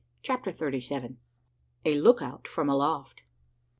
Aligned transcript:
CHAPTER 0.23 0.51
THIRTY 0.51 0.81
SEVEN. 0.81 1.19
A 1.85 1.93
LOOKOUT 2.01 2.47
FROM 2.47 2.69
ALOFT. 2.69 3.21